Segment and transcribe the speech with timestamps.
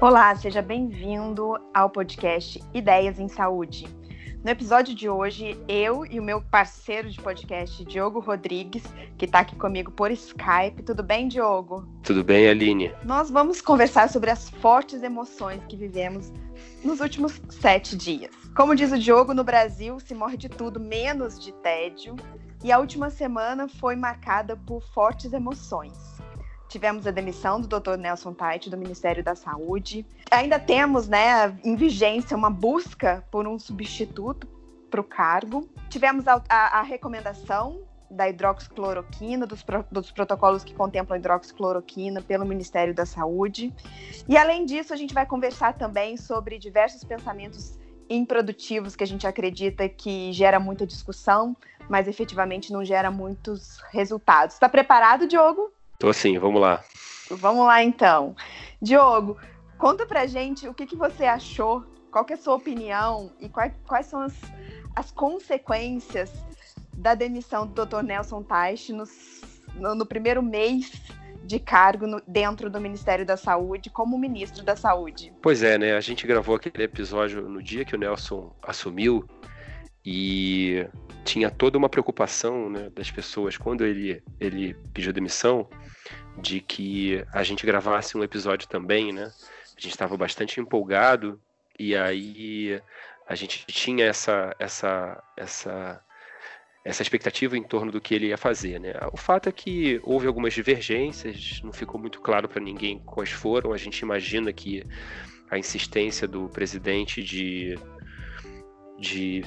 [0.00, 3.84] Olá, seja bem-vindo ao podcast Ideias em Saúde.
[4.44, 8.84] No episódio de hoje, eu e o meu parceiro de podcast, Diogo Rodrigues,
[9.16, 10.84] que está aqui comigo por Skype.
[10.84, 11.84] Tudo bem, Diogo?
[12.04, 12.94] Tudo bem, Aline.
[13.02, 16.32] Nós vamos conversar sobre as fortes emoções que vivemos
[16.84, 18.30] nos últimos sete dias.
[18.54, 22.14] Como diz o Diogo, no Brasil se morre de tudo menos de tédio,
[22.62, 26.17] e a última semana foi marcada por fortes emoções.
[26.68, 27.96] Tivemos a demissão do Dr.
[27.96, 30.06] Nelson Tait do Ministério da Saúde.
[30.30, 34.46] Ainda temos, né, em vigência uma busca por um substituto
[34.90, 35.68] para o cargo.
[35.88, 42.44] Tivemos a, a, a, recomendação da hidroxicloroquina, dos, pro, dos protocolos que contemplam hidroxicloroquina pelo
[42.44, 43.72] Ministério da Saúde.
[44.28, 47.78] E além disso, a gente vai conversar também sobre diversos pensamentos
[48.10, 51.56] improdutivos que a gente acredita que gera muita discussão,
[51.88, 54.54] mas efetivamente não gera muitos resultados.
[54.54, 55.72] Está preparado, Diogo?
[55.98, 56.84] Tô assim, vamos lá.
[57.28, 58.36] Vamos lá então.
[58.80, 59.36] Diogo,
[59.76, 63.48] conta pra gente o que, que você achou, qual que é a sua opinião e
[63.48, 64.34] quais, quais são as,
[64.94, 66.32] as consequências
[66.94, 68.02] da demissão do Dr.
[68.02, 70.92] Nelson Teich no, no, primeiro mês
[71.44, 75.32] de cargo no, dentro do Ministério da Saúde como ministro da Saúde.
[75.42, 75.96] Pois é, né?
[75.96, 79.24] A gente gravou aquele episódio no dia que o Nelson assumiu
[80.10, 80.88] e
[81.22, 85.68] tinha toda uma preocupação né, das pessoas quando ele, ele pediu demissão
[86.38, 89.24] de que a gente gravasse um episódio também, né?
[89.24, 91.38] A gente estava bastante empolgado
[91.78, 92.80] e aí
[93.28, 96.02] a gente tinha essa essa essa
[96.82, 98.94] essa expectativa em torno do que ele ia fazer, né?
[99.12, 103.74] O fato é que houve algumas divergências, não ficou muito claro para ninguém quais foram.
[103.74, 104.82] A gente imagina que
[105.50, 107.78] a insistência do presidente de
[108.98, 109.44] de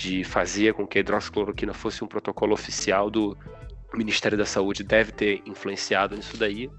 [0.00, 3.36] de fazer com que a hidroxicloroquina fosse um protocolo oficial do
[3.92, 6.70] Ministério da Saúde deve ter influenciado nisso daí.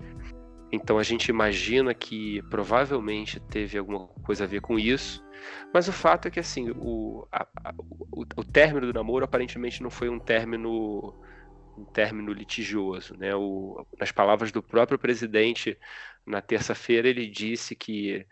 [0.72, 5.24] Então a gente imagina que provavelmente teve alguma coisa a ver com isso.
[5.72, 7.74] Mas o fato é que assim, o, a, a,
[8.12, 11.14] o, o, término do namoro aparentemente não foi um término
[11.78, 13.36] um término litigioso, né?
[13.36, 15.78] O, nas palavras do próprio presidente
[16.26, 18.26] na terça-feira ele disse que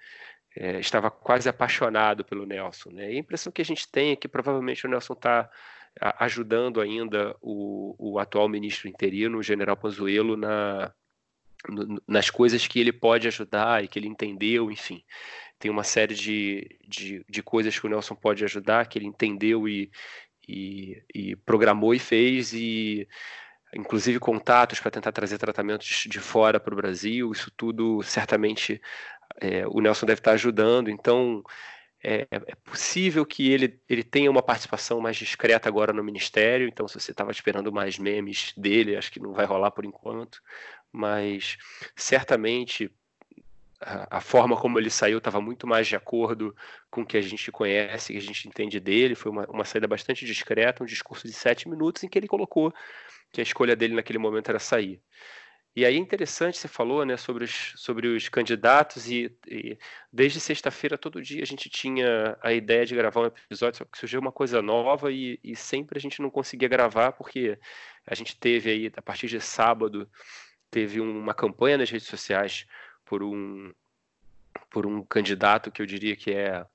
[0.56, 2.92] é, estava quase apaixonado pelo Nelson.
[2.92, 3.14] Né?
[3.14, 5.50] E a impressão que a gente tem é que provavelmente o Nelson está
[6.00, 10.94] ajudando ainda o, o, atual ministro interino, o general Panzuelo, na,
[11.68, 15.04] no, nas coisas que ele pode ajudar e que ele entendeu, enfim.
[15.58, 19.68] Tem uma série de, de, de coisas que o Nelson pode ajudar, que ele entendeu
[19.68, 19.92] e,
[20.48, 23.08] e, e programou e fez, e
[23.76, 27.32] inclusive contatos para tentar trazer tratamentos de fora para o Brasil.
[27.32, 28.82] Isso tudo certamente
[29.40, 31.44] é, o Nelson deve estar ajudando, então
[32.04, 36.88] é, é, possível que ele, ele tenha uma participação mais discreta agora no Ministério, então
[36.88, 40.42] se você estava esperando mais memes dele, acho que não vai rolar por enquanto,
[40.92, 41.58] mas
[41.96, 42.92] certamente
[43.82, 46.56] a, a forma como ele saiu estava muito mais de acordo
[46.90, 49.88] com o que a gente conhece, que a gente entende dele, foi uma, uma saída
[49.88, 52.74] bastante discreta, um discurso de sete minutos em que ele colocou
[53.32, 55.02] que a escolha dele naquele momento era sair.
[55.76, 59.78] E aí é interessante, você falou né, sobre, os, sobre os candidatos, e, e
[60.12, 63.98] desde sexta-feira, todo dia, a gente tinha a ideia de gravar um episódio, só que
[63.98, 67.58] surgiu uma coisa nova e, e sempre a gente não conseguia gravar, porque
[68.06, 70.10] a gente teve aí, a partir de sábado,
[70.72, 72.66] teve uma campanha nas redes sociais
[73.06, 73.72] por um,
[74.70, 76.66] por um candidato que eu diria que é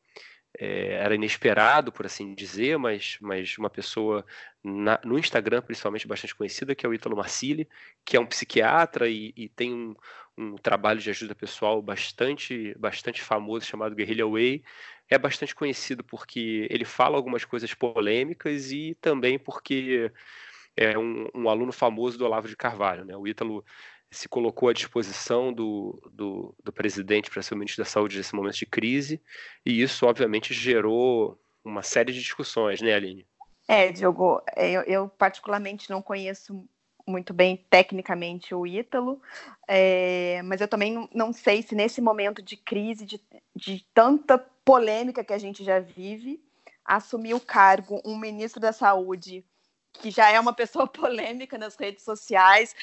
[0.59, 4.25] é, era inesperado, por assim dizer, mas, mas uma pessoa
[4.63, 7.69] na, no Instagram, principalmente bastante conhecida, que é o Ítalo Marcilli,
[8.05, 9.95] que é um psiquiatra e, e tem um,
[10.39, 14.63] um, trabalho de ajuda pessoal bastante, bastante famoso chamado Guerrilla Way.
[15.09, 20.11] É bastante conhecido porque ele fala algumas coisas polêmicas e também porque
[20.77, 23.05] é um, um aluno famoso do Olavo de Carvalho.
[23.05, 23.17] Né?
[23.17, 23.65] O Ítalo
[24.15, 28.35] se colocou à disposição do, do, do presidente para ser o ministro da Saúde nesse
[28.35, 29.21] momento de crise,
[29.65, 33.27] e isso, obviamente, gerou uma série de discussões, né, Aline?
[33.67, 36.67] É, Diogo, eu, eu particularmente não conheço
[37.07, 39.21] muito bem tecnicamente o Ítalo,
[39.69, 43.21] é, mas eu também não sei se nesse momento de crise, de,
[43.55, 46.43] de tanta polêmica que a gente já vive,
[46.85, 49.45] assumir o cargo um ministro da Saúde
[49.95, 52.75] que já é uma pessoa polêmica nas redes sociais,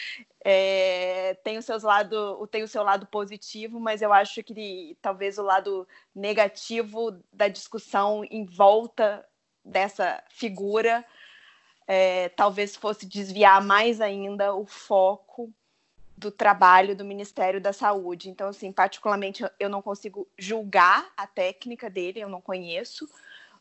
[0.43, 5.37] é, tem, o seus lado, tem o seu lado positivo, mas eu acho que talvez
[5.37, 9.25] o lado negativo da discussão em volta
[9.63, 11.05] dessa figura
[11.87, 15.53] é, talvez fosse desviar mais ainda o foco
[16.15, 18.29] do trabalho do Ministério da Saúde.
[18.29, 23.09] Então, assim, particularmente eu não consigo julgar a técnica dele, eu não conheço,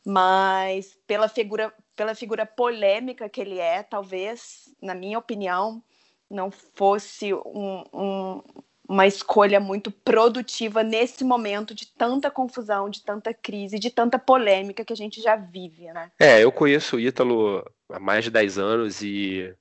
[0.05, 5.83] mas pela figura, pela figura polêmica que ele é, talvez, na minha opinião,
[6.31, 8.43] não fosse um, um,
[8.89, 14.85] uma escolha muito produtiva nesse momento de tanta confusão, de tanta crise, de tanta polêmica
[14.85, 16.11] que a gente já vive, né?
[16.19, 19.55] É, eu conheço o Ítalo há mais de 10 anos e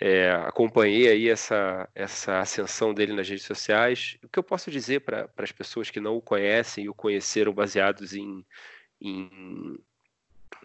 [0.00, 4.16] é, acompanhei aí essa, essa ascensão dele nas redes sociais.
[4.22, 7.52] O que eu posso dizer para as pessoas que não o conhecem e o conheceram
[7.52, 8.44] baseados em,
[9.08, 9.78] em,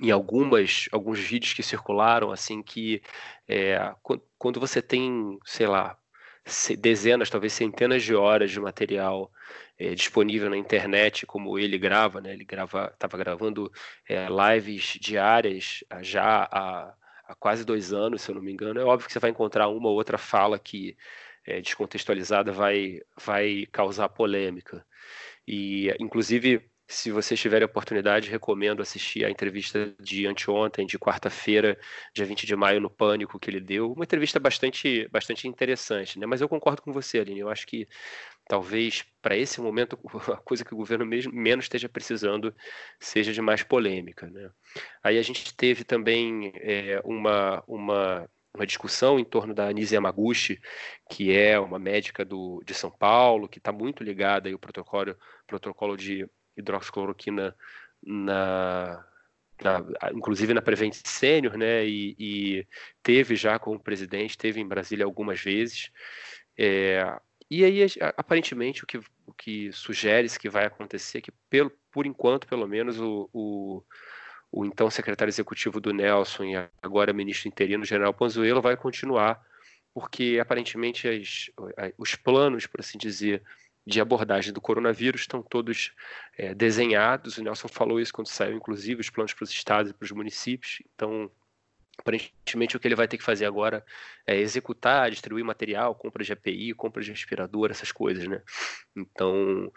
[0.02, 3.02] em algumas, alguns vídeos que circularam, assim, que
[3.48, 3.94] é,
[4.38, 5.98] quando você tem, sei lá,
[6.80, 9.32] dezenas, talvez centenas de horas de material
[9.78, 12.34] é, disponível na internet, como ele grava, né?
[12.34, 13.72] Ele grava, estava gravando
[14.08, 16.94] é, lives diárias já há,
[17.28, 18.80] há, quase dois anos, se eu não me engano.
[18.80, 20.98] É óbvio que você vai encontrar uma ou outra fala que
[21.46, 24.86] é, descontextualizada vai, vai causar polêmica.
[25.48, 31.78] E, inclusive, se vocês tiverem oportunidade, recomendo assistir a entrevista de anteontem, de quarta-feira,
[32.16, 33.94] dia 20 de maio, no Pânico, que ele deu.
[33.94, 36.26] Uma entrevista bastante, bastante interessante, né?
[36.26, 37.42] Mas eu concordo com você, Aline.
[37.42, 37.88] Eu acho que
[38.48, 40.00] talvez para esse momento
[40.34, 42.54] a coisa que o governo mesmo, menos esteja precisando
[43.00, 44.28] seja de mais polêmica.
[44.28, 44.50] Né?
[45.04, 50.60] Aí a gente teve também é, uma, uma, uma discussão em torno da Anise Yamaguchi,
[51.08, 55.16] que é uma médica do, de São Paulo, que está muito ligada ao protocolo,
[55.46, 56.28] protocolo de
[56.60, 57.56] hidroxicloroquina
[58.02, 59.06] na,
[59.64, 62.68] na, inclusive na Prevent Senior, né, e, e,
[63.04, 65.92] teve já como presidente, teve em Brasília algumas vezes.
[66.58, 67.20] É,
[67.50, 67.86] e aí,
[68.16, 72.68] aparentemente, o que, o que sugere-se que vai acontecer, é que pelo, por enquanto, pelo
[72.68, 73.84] menos, o, o,
[74.52, 79.44] o então secretário executivo do Nelson e agora ministro interino, general Panzuelo, vai continuar,
[79.94, 81.50] porque aparentemente as,
[81.98, 83.42] os planos, por assim dizer,
[83.90, 85.92] de abordagem do coronavírus estão todos
[86.38, 87.38] é, desenhados.
[87.38, 90.12] O Nelson falou isso quando saiu, inclusive, os planos para os estados e para os
[90.12, 90.82] municípios.
[90.94, 91.30] Então,
[91.98, 93.86] aparentemente, o que ele vai ter que fazer agora
[94.26, 98.42] é executar, distribuir material, compra de API, compra de respirador, essas coisas, né?
[98.96, 99.72] Então,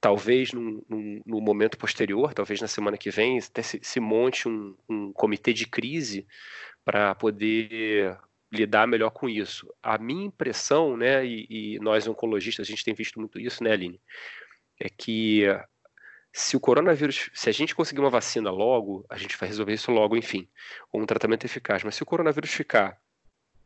[0.00, 4.48] talvez no, no, no momento posterior, talvez na semana que vem, até se, se monte
[4.48, 6.26] um, um comitê de crise
[6.84, 8.16] para poder
[8.52, 9.72] lidar melhor com isso.
[9.82, 13.72] A minha impressão, né, e, e, nós oncologistas, a gente tem visto muito isso, né,
[13.72, 14.00] Aline,
[14.80, 15.44] é que
[16.32, 19.90] se o coronavírus, se a gente conseguir uma vacina logo, a gente vai resolver isso
[19.90, 20.46] logo, enfim,
[20.92, 21.82] ou um tratamento eficaz.
[21.82, 23.00] Mas se o coronavírus ficar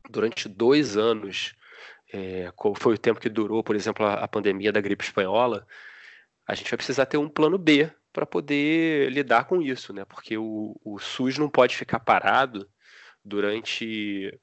[0.08, 1.54] durante dois anos,
[2.12, 5.66] é, foi o tempo que durou, por exemplo, a, a pandemia da gripe espanhola,
[6.46, 10.04] a gente vai precisar ter um plano B para poder lidar com isso, né?
[10.04, 12.68] Porque o, o SUS não pode ficar parado
[13.24, 14.38] durante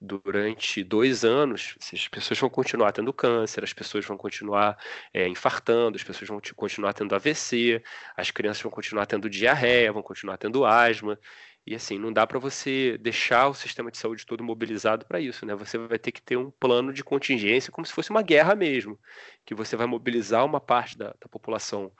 [0.00, 4.78] durante dois anos, as pessoas vão continuar tendo câncer, as pessoas vão continuar
[5.12, 7.82] é, infartando, as pessoas vão continuar tendo AVC,
[8.16, 11.18] as crianças vão continuar tendo diarreia, vão continuar tendo asma.
[11.66, 15.44] E assim, não dá para você deixar o sistema de saúde todo mobilizado para isso,
[15.44, 15.54] né?
[15.54, 18.98] Você vai ter que ter um plano de contingência, como se fosse uma guerra mesmo,
[19.44, 21.92] que você vai mobilizar uma parte da, da população,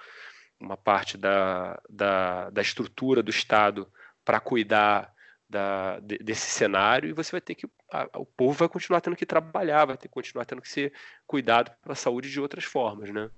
[0.59, 3.91] uma parte da, da, da estrutura do Estado
[4.25, 5.12] para cuidar
[5.49, 9.17] da, de, desse cenário e você vai ter que a, o povo vai continuar tendo
[9.17, 10.93] que trabalhar, vai ter que continuar tendo que ser
[11.27, 13.31] cuidado pela saúde de outras formas, né?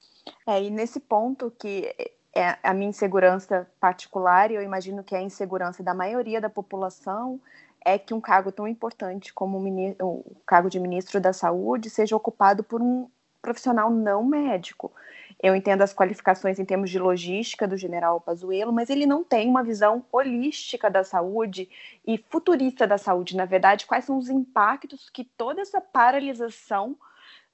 [0.46, 1.94] É, e nesse ponto que
[2.34, 6.50] é a minha insegurança particular, e eu imagino que é a insegurança da maioria da
[6.50, 7.40] população,
[7.84, 12.14] é que um cargo tão importante como o, o cargo de ministro da Saúde seja
[12.14, 13.08] ocupado por um
[13.40, 14.92] profissional não médico.
[15.42, 19.48] Eu entendo as qualificações em termos de logística do general Pazuello, mas ele não tem
[19.48, 21.68] uma visão holística da saúde
[22.06, 23.36] e futurista da saúde.
[23.36, 26.94] Na verdade, quais são os impactos que toda essa paralisação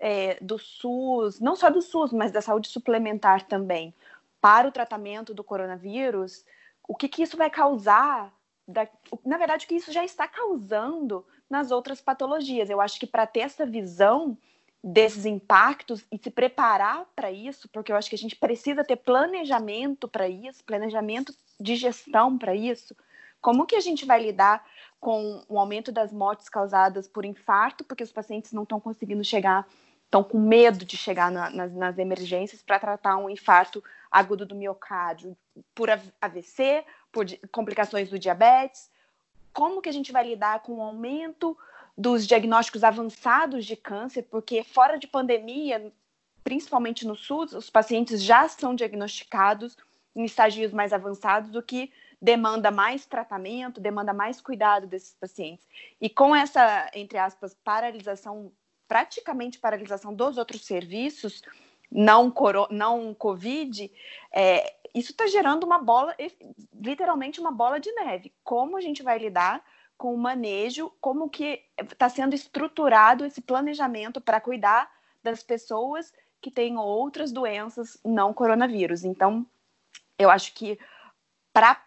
[0.00, 3.94] é, do SUS, não só do SUS, mas da saúde suplementar também,
[4.40, 6.44] para o tratamento do coronavírus,
[6.88, 8.32] o que, que isso vai causar?
[8.66, 8.88] Da,
[9.24, 12.68] na verdade, o que isso já está causando nas outras patologias.
[12.68, 14.36] Eu acho que para ter essa visão
[14.88, 18.94] desses impactos e se preparar para isso, porque eu acho que a gente precisa ter
[18.94, 22.94] planejamento para isso, planejamento de gestão para isso.
[23.40, 24.64] Como que a gente vai lidar
[25.00, 29.66] com o aumento das mortes causadas por infarto, porque os pacientes não estão conseguindo chegar,
[30.04, 34.54] estão com medo de chegar na, nas, nas emergências para tratar um infarto agudo do
[34.54, 35.36] miocárdio,
[35.74, 38.88] por AVC, por complicações do diabetes.
[39.52, 41.58] Como que a gente vai lidar com o aumento
[41.96, 45.92] dos diagnósticos avançados de câncer, porque fora de pandemia,
[46.44, 49.76] principalmente no SUS, os pacientes já são diagnosticados
[50.14, 55.66] em estágios mais avançados, o que demanda mais tratamento, demanda mais cuidado desses pacientes.
[56.00, 58.52] E com essa, entre aspas, paralisação,
[58.88, 61.42] praticamente paralisação dos outros serviços,
[61.90, 63.90] não, coro, não Covid,
[64.32, 66.16] é, isso está gerando uma bola,
[66.74, 68.32] literalmente uma bola de neve.
[68.42, 69.62] Como a gente vai lidar
[69.96, 74.90] com o manejo, como que está sendo estruturado esse planejamento para cuidar
[75.22, 79.04] das pessoas que têm outras doenças não coronavírus.
[79.04, 79.46] Então,
[80.18, 80.78] eu acho que
[81.52, 81.80] para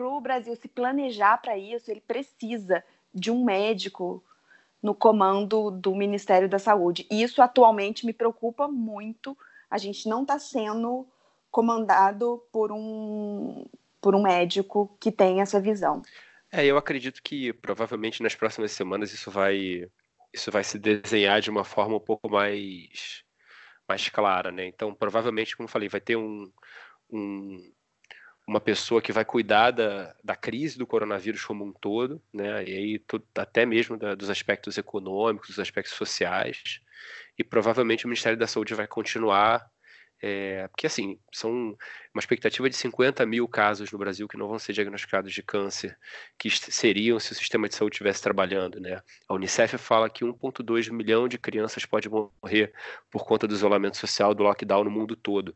[0.00, 2.84] o Brasil se planejar para isso, ele precisa
[3.14, 4.22] de um médico
[4.82, 7.06] no comando do Ministério da Saúde.
[7.08, 9.38] E isso atualmente me preocupa muito.
[9.70, 11.06] A gente não está sendo
[11.50, 13.64] comandado por um,
[14.00, 16.02] por um médico que tem essa visão.
[16.52, 19.88] É, eu acredito que provavelmente nas próximas semanas isso vai
[20.32, 23.24] isso vai se desenhar de uma forma um pouco mais
[23.88, 24.66] mais clara, né?
[24.66, 26.52] Então, provavelmente, como eu falei, vai ter um,
[27.10, 27.72] um
[28.46, 32.64] uma pessoa que vai cuidar da, da crise do coronavírus como um todo, né?
[32.64, 33.04] E aí
[33.36, 36.80] até mesmo da, dos aspectos econômicos, dos aspectos sociais,
[37.38, 39.70] e provavelmente o Ministério da Saúde vai continuar
[40.24, 41.76] é, porque, assim, são
[42.14, 45.98] uma expectativa de 50 mil casos no Brasil que não vão ser diagnosticados de câncer,
[46.38, 49.02] que seriam se o sistema de saúde estivesse trabalhando, né?
[49.28, 52.72] A Unicef fala que 1,2 milhão de crianças pode morrer
[53.10, 55.52] por conta do isolamento social, do lockdown no mundo todo.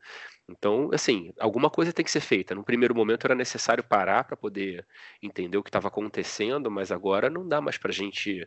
[0.48, 2.54] Então, assim, alguma coisa tem que ser feita.
[2.54, 4.86] No primeiro momento era necessário parar para poder
[5.20, 8.46] entender o que estava acontecendo, mas agora não dá mais para gente,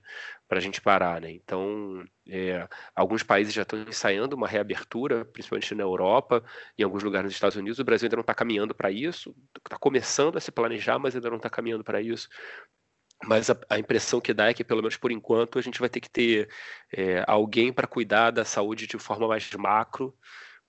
[0.49, 1.29] a gente parar, né?
[1.31, 6.41] Então, é, alguns países já estão ensaiando uma reabertura, principalmente na Europa,
[6.77, 7.79] em alguns lugares nos Estados Unidos.
[7.79, 11.29] O Brasil ainda não está caminhando para isso, está começando a se planejar, mas ainda
[11.29, 12.29] não está caminhando para isso.
[13.25, 15.89] Mas a, a, impressão que dá é que, pelo menos por enquanto, a gente vai
[15.89, 16.49] ter que ter
[16.93, 20.15] é, alguém para cuidar da saúde de forma mais macro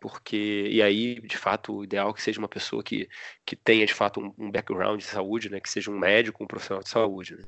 [0.00, 3.09] porque e aí de fato o ideal é que seja uma pessoa que,
[3.45, 6.47] que tenha de fato um, um background de saúde, né, que seja um médico, um
[6.47, 7.37] profissional de saúde.
[7.37, 7.45] Né?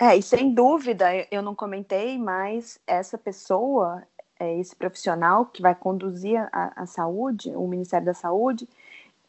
[0.00, 4.02] É, e sem dúvida, eu não comentei, mas essa pessoa,
[4.38, 8.68] é, esse profissional que vai conduzir a, a saúde, o Ministério da Saúde,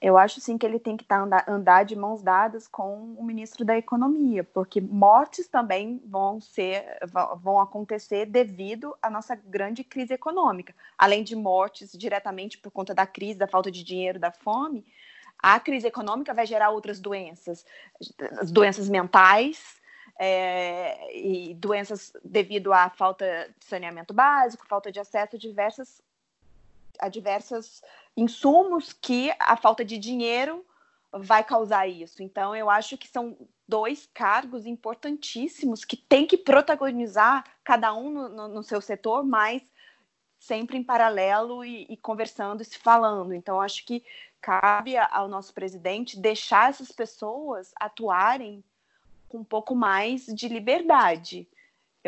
[0.01, 3.23] eu acho sim que ele tem que tá, andar, andar de mãos dadas com o
[3.23, 6.85] ministro da Economia, porque mortes também vão ser
[7.41, 10.73] vão acontecer devido à nossa grande crise econômica.
[10.97, 14.85] Além de mortes diretamente por conta da crise, da falta de dinheiro, da fome,
[15.37, 17.65] a crise econômica vai gerar outras doenças,
[18.39, 19.79] as doenças mentais,
[20.17, 23.25] é, e doenças devido à falta
[23.57, 26.01] de saneamento básico, falta de acesso a diversas
[26.99, 27.81] a diversos
[28.15, 30.65] insumos que a falta de dinheiro
[31.11, 32.21] vai causar isso.
[32.21, 33.37] Então, eu acho que são
[33.67, 39.61] dois cargos importantíssimos que tem que protagonizar cada um no, no, no seu setor, mas
[40.39, 43.33] sempre em paralelo e, e, conversando e se falando.
[43.33, 44.03] Então, acho que
[44.41, 48.63] cabe ao nosso presidente deixar essas pessoas atuarem
[49.27, 51.47] com um pouco mais de liberdade.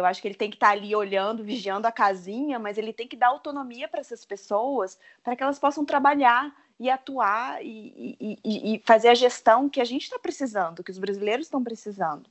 [0.01, 3.07] Eu acho que ele tem que estar ali olhando, vigiando a casinha, mas ele tem
[3.07, 8.75] que dar autonomia para essas pessoas, para que elas possam trabalhar e atuar e, e,
[8.75, 12.29] e fazer a gestão que a gente está precisando, que os brasileiros estão precisando.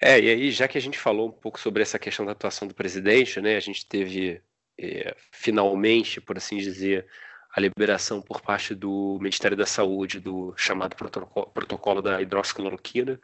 [0.00, 2.66] É, e aí, já que a gente falou um pouco sobre essa questão da atuação
[2.66, 4.40] do presidente, né, a gente teve
[4.78, 7.06] é, finalmente, por assim dizer,
[7.54, 13.20] a liberação por parte do Ministério da Saúde do chamado protocolo, protocolo da hidroxicloroquina,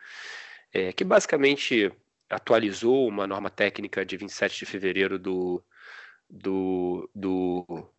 [0.72, 1.90] é, que basicamente
[2.28, 5.64] atualizou uma norma técnica de 27 de fevereiro do,
[6.28, 7.90] do, do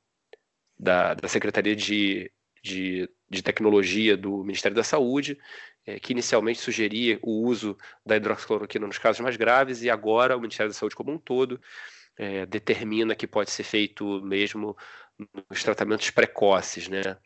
[0.77, 2.31] da, da, Secretaria de,
[2.63, 5.37] de, de, Tecnologia do Ministério da Saúde,
[5.85, 10.41] é, que inicialmente sugeria o uso da hidroxicloroquina nos casos mais graves, e agora o
[10.41, 11.59] Ministério da Saúde como um todo
[12.17, 14.77] é, determina que pode ser feito mesmo
[15.49, 17.17] nos tratamentos precoces, né?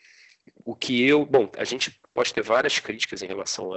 [0.66, 3.72] O que eu, bom, a gente pode ter várias críticas em relação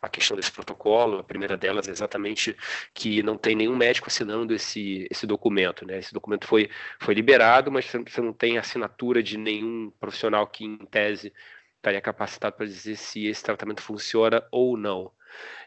[0.00, 1.18] à questão desse protocolo.
[1.18, 2.56] A primeira delas é exatamente
[2.94, 5.98] que não tem nenhum médico assinando esse, esse documento, né?
[5.98, 10.78] Esse documento foi, foi liberado, mas você não tem assinatura de nenhum profissional que, em
[10.86, 11.32] tese,
[11.76, 15.10] estaria capacitado para dizer se esse tratamento funciona ou não.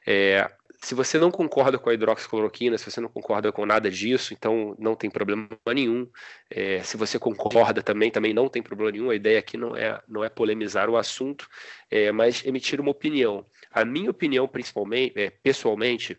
[0.05, 0.49] É,
[0.83, 4.75] se você não concorda com a hidroxicloroquina, se você não concorda com nada disso, então
[4.77, 6.05] não tem problema nenhum.
[6.49, 9.09] É, se você concorda também, também não tem problema nenhum.
[9.09, 11.47] A ideia aqui não é, não é polemizar o assunto,
[11.89, 13.45] é, mas emitir uma opinião.
[13.71, 16.17] A minha opinião, principalmente, é, pessoalmente,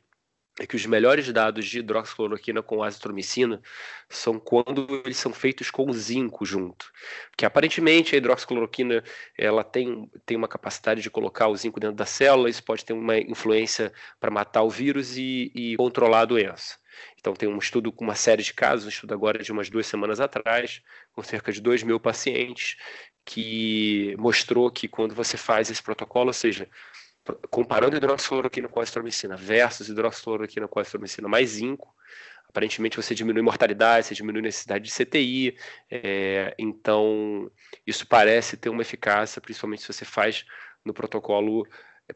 [0.61, 3.61] é que os melhores dados de hidroxicloroquina com azitromicina
[4.09, 6.93] são quando eles são feitos com zinco junto.
[7.31, 9.03] Porque aparentemente a hidroxicloroquina
[9.37, 12.93] ela tem, tem uma capacidade de colocar o zinco dentro da célula, isso pode ter
[12.93, 16.79] uma influência para matar o vírus e, e controlar a doença.
[17.19, 19.87] Então tem um estudo com uma série de casos, um estudo agora de umas duas
[19.87, 20.81] semanas atrás,
[21.13, 22.77] com cerca de 2 mil pacientes,
[23.25, 26.69] que mostrou que quando você faz esse protocolo, ou seja,
[27.51, 31.95] comparando hidroxicloroquina com azitromicina versus hidroxicloroquina com azitromicina mais zinco,
[32.49, 35.57] aparentemente você diminui mortalidade, você diminui necessidade de CTI,
[35.91, 37.51] é, então
[37.87, 40.45] isso parece ter uma eficácia, principalmente se você faz
[40.85, 41.67] no protocolo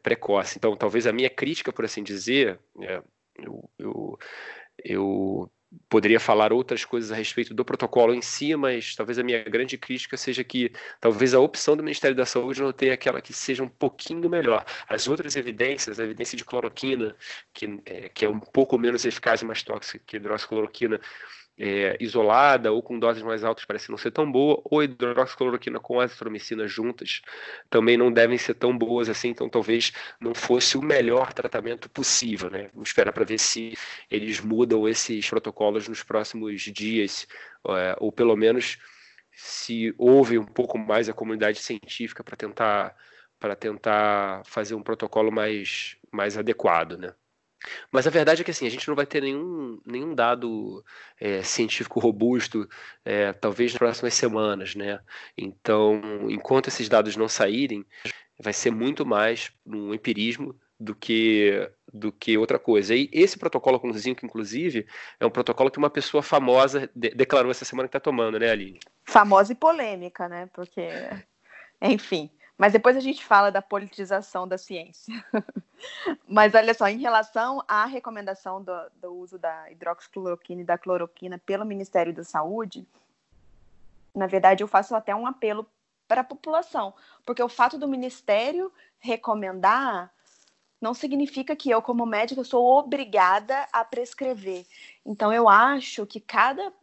[0.03, 0.57] precoce.
[0.57, 3.01] Então, talvez a minha crítica, por assim dizer, é,
[3.37, 4.19] eu, eu,
[4.83, 5.51] eu
[5.87, 9.77] poderia falar outras coisas a respeito do protocolo em si, mas talvez a minha grande
[9.77, 13.63] crítica seja que talvez a opção do Ministério da Saúde não tenha aquela que seja
[13.63, 14.65] um pouquinho melhor.
[14.87, 17.15] As outras evidências, a evidência de cloroquina,
[17.53, 20.99] que é, que é um pouco menos eficaz e mais tóxica que hidroxicloroquina,
[21.59, 25.99] é, isolada ou com doses mais altas parece não ser tão boa, ou hidroxicloroquina com
[25.99, 27.21] azitromicina juntas
[27.69, 32.49] também não devem ser tão boas assim, então talvez não fosse o melhor tratamento possível,
[32.49, 32.69] né?
[32.73, 33.77] Vamos esperar para ver se
[34.09, 37.27] eles mudam esses protocolos nos próximos dias,
[37.67, 38.77] é, ou pelo menos
[39.33, 42.95] se houve um pouco mais a comunidade científica para tentar
[43.39, 47.13] para tentar fazer um protocolo mais mais adequado, né?
[47.91, 50.83] Mas a verdade é que assim, a gente não vai ter nenhum, nenhum dado
[51.19, 52.67] é, científico robusto,
[53.03, 54.99] é, talvez nas próximas semanas, né?
[55.37, 57.85] Então, enquanto esses dados não saírem,
[58.39, 62.95] vai ser muito mais um empirismo do que do que outra coisa.
[62.95, 64.85] E esse protocolo com zinco, inclusive,
[65.19, 68.51] é um protocolo que uma pessoa famosa de declarou essa semana que está tomando, né,
[68.51, 68.79] Aline?
[69.03, 70.47] Famosa e polêmica, né?
[70.53, 70.87] Porque,
[71.81, 75.13] enfim, mas depois a gente fala da politização da ciência.
[76.27, 81.37] Mas olha só, em relação à recomendação do, do, uso da hidroxicloroquina e da cloroquina
[81.37, 82.85] pelo Ministério da Saúde,
[84.13, 85.65] na verdade eu faço até um apelo
[86.05, 86.93] para a população,
[87.25, 90.11] porque o fato do Ministério recomendar
[90.81, 94.65] não significa que eu, como médica, sou obrigada a prescrever.
[95.05, 96.73] Então eu acho que cada,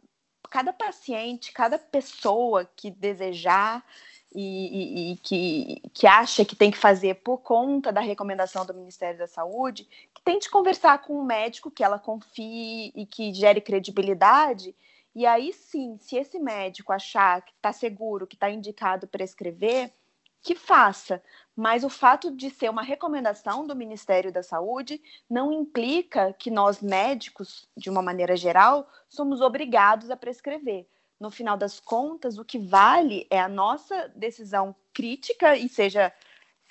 [0.49, 3.85] cada paciente, cada pessoa que desejar
[4.33, 8.73] e, e, e, que, que acha que tem que fazer por conta da recomendação do
[8.73, 13.61] Ministério da Saúde, que tente conversar com um médico que ela confie e que gere
[13.61, 14.75] credibilidade.
[15.15, 19.93] E aí sim, se esse médico achar que está seguro, que está indicado para escrever,
[20.41, 21.21] que faça.
[21.55, 26.81] Mas o fato de ser uma recomendação do Ministério da Saúde não implica que nós
[26.81, 30.87] médicos, de uma maneira geral, somos obrigados a prescrever
[31.19, 36.13] no final das contas, o que vale é a nossa decisão crítica, e seja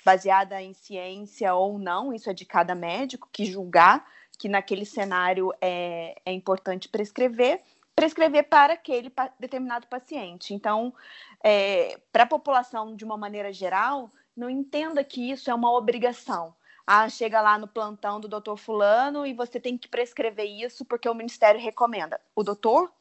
[0.05, 4.05] baseada em ciência ou não, isso é de cada médico que julgar
[4.37, 7.61] que naquele cenário é, é importante prescrever,
[7.95, 10.53] prescrever para aquele determinado paciente.
[10.53, 10.93] Então,
[11.43, 16.53] é, para a população, de uma maneira geral, não entenda que isso é uma obrigação.
[16.85, 21.09] Ah, chega lá no plantão do doutor Fulano e você tem que prescrever isso porque
[21.09, 22.21] o Ministério recomenda.
[22.35, 22.93] O doutor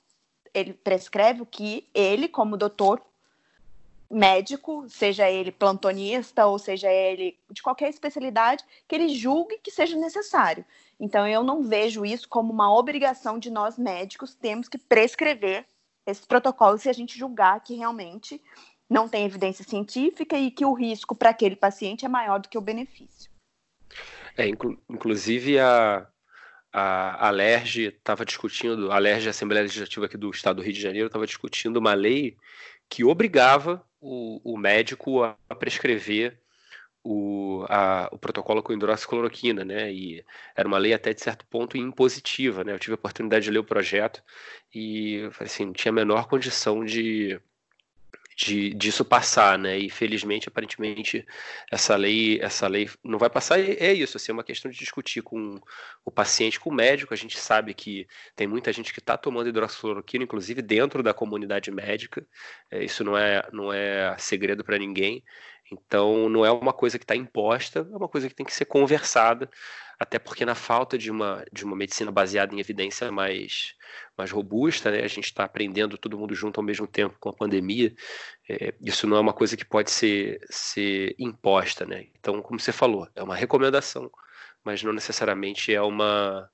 [0.57, 3.03] ele prescreve o que ele, como doutor
[4.11, 9.97] médico, seja ele plantonista ou seja ele de qualquer especialidade, que ele julgue que seja
[9.97, 10.65] necessário.
[10.99, 15.67] Então, eu não vejo isso como uma obrigação de nós médicos, temos que prescrever
[16.07, 18.41] esses protocolos se a gente julgar que realmente
[18.89, 22.57] não tem evidência científica e que o risco para aquele paciente é maior do que
[22.57, 23.31] o benefício.
[24.39, 26.07] É, inclu inclusive a,
[26.73, 30.81] a Alerj estava discutindo, a Alerj, a Assembleia Legislativa aqui do Estado do Rio de
[30.81, 32.37] Janeiro, estava discutindo uma lei
[32.89, 36.39] que obrigava o, o médico a, a prescrever
[37.03, 39.93] o, a, o, protocolo com hidroxicloroquina, né?
[39.93, 40.25] E
[40.57, 42.73] era uma lei até de certo ponto impositiva, né?
[42.73, 44.23] Eu tive a oportunidade de ler o projeto
[44.75, 47.41] e assim, não tinha a menor condição de,
[48.37, 49.79] de, disso passar, né?
[49.79, 51.27] E felizmente, aparentemente,
[51.73, 53.59] essa lei, essa lei não vai passar.
[53.59, 55.59] E é isso, assim, é uma questão de discutir com
[56.05, 57.15] o paciente, com o médico.
[57.15, 61.71] A gente sabe que tem muita gente que está tomando hidroxicloroquina, inclusive dentro da comunidade
[61.71, 62.27] médica.
[62.71, 65.25] É, isso não é, não é segredo para ninguém.
[65.73, 68.67] Então, não é uma coisa que está imposta, é uma coisa que tem que ser
[68.67, 69.51] conversada
[69.99, 73.75] até porque na falta de uma, de uma medicina baseada em evidência mais,
[74.17, 77.33] mais robusta, né, a gente está aprendendo todo mundo junto ao mesmo tempo com a
[77.33, 77.95] pandemia,
[78.49, 81.87] é, isso não é uma coisa que pode ser, ser imposta.
[81.87, 82.09] Né?
[82.19, 84.11] Então, como você falou, é uma recomendação,
[84.63, 86.51] mas não necessariamente é uma,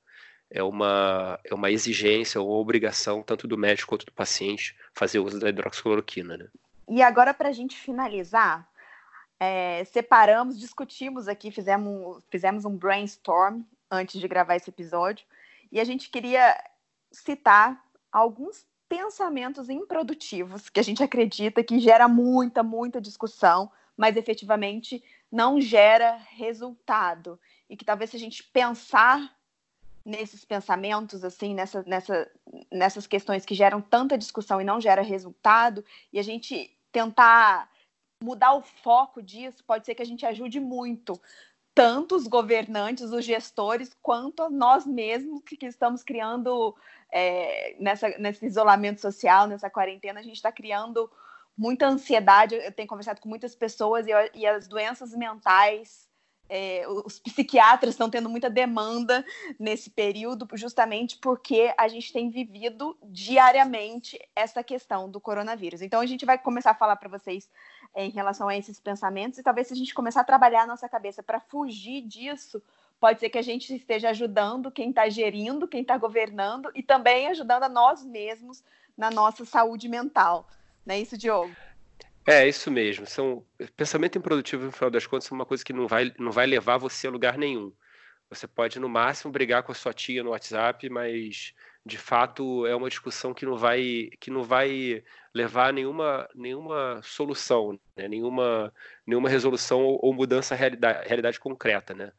[0.49, 5.41] é uma, é uma exigência ou obrigação tanto do médico quanto do paciente fazer uso
[5.41, 6.37] da hidroxicloroquina.
[6.37, 6.47] Né?
[6.89, 8.69] E agora, para a gente finalizar,
[9.43, 15.27] é, separamos, discutimos aqui, fizemos, fizemos um brainstorm antes de gravar esse episódio,
[15.73, 16.57] e a gente queria
[17.11, 25.03] citar alguns pensamentos improdutivos que a gente acredita que gera muita, muita discussão, mas efetivamente
[25.31, 27.37] não gera resultado.
[27.69, 29.37] E que talvez se a gente pensar
[30.05, 32.31] nesses pensamentos, assim, nessa, nessa,
[32.71, 37.69] nessas questões que geram tanta discussão e não gera resultado, e a gente tentar
[38.23, 41.21] mudar o foco disso, pode ser que a gente ajude muito
[41.75, 46.77] tanto os governantes, os gestores, quanto nós mesmos que, que estamos criando
[47.11, 51.11] é, nessa, nesse isolamento social, nessa quarentena, a gente está criando
[51.57, 52.55] muita ansiedade.
[52.55, 56.12] Eu tenho conversado com muitas pessoas e, e as doenças mentais
[56.55, 59.25] é, os psiquiatras estão tendo muita demanda
[59.59, 65.81] nesse período, justamente porque a gente tem vivido diariamente essa questão do coronavírus.
[65.81, 67.49] Então, a gente vai começar a falar para vocês
[67.95, 70.67] é, em relação a esses pensamentos, e talvez se a gente começar a trabalhar a
[70.67, 72.63] nossa cabeça para fugir disso,
[73.01, 77.29] pode ser que a gente esteja ajudando quem está gerindo, quem está governando, e também
[77.29, 78.63] ajudando a nós mesmos
[78.95, 80.47] na nossa saúde mental.
[80.85, 81.51] Não é isso, Diogo?
[82.27, 83.05] É, isso mesmo.
[83.07, 83.45] São,
[83.77, 86.77] pensamento improdutivo, no final das contas, é uma coisa que não vai, não vai levar
[86.79, 87.73] você a lugar nenhum.
[88.31, 91.53] Você pode, no máximo, brigar com a sua tia no WhatsApp, mas
[91.85, 95.03] de fato é uma discussão que não vai, que não vai
[95.35, 98.09] levar a nenhuma, nenhuma solução, né?
[98.09, 98.73] nenhuma,
[99.07, 101.93] nenhuma resolução ou, ou mudança à realidade, realidade concreta.
[101.93, 102.13] Né?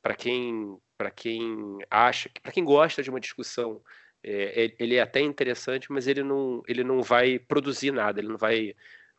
[0.00, 0.78] Para quem,
[1.16, 3.82] quem acha, para quem gosta de uma discussão,
[4.22, 8.38] é, ele é até interessante, mas ele não, ele não vai produzir nada, ele não
[8.38, 8.74] vai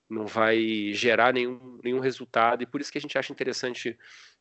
[0.09, 3.97] não vai gerar nenhum, nenhum resultado, e por isso que a gente acha interessante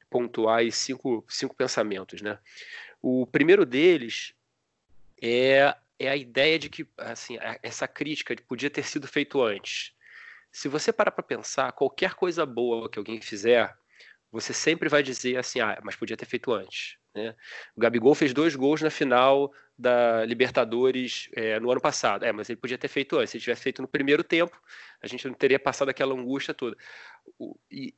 [0.08, 2.22] pontuar aí cinco, cinco pensamentos.
[2.22, 2.38] Né?
[3.02, 4.34] O primeiro deles
[5.20, 9.92] é, é a ideia de que assim, essa crítica podia ter sido feito antes.
[10.50, 13.76] Se você parar para pensar, qualquer coisa boa que alguém fizer,
[14.32, 16.96] você sempre vai dizer assim, ah, mas podia ter feito antes.
[17.18, 17.34] Né?
[17.76, 22.24] O Gabigol fez dois gols na final da Libertadores é, no ano passado.
[22.24, 23.30] É, mas ele podia ter feito antes.
[23.30, 24.60] Se ele tivesse feito no primeiro tempo,
[25.02, 26.76] a gente não teria passado aquela angústia toda.
[27.70, 27.94] E